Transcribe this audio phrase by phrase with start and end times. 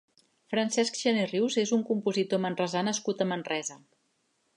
[0.51, 3.79] Francesc Gener Rius és un compositor manresà nascut a Manresa.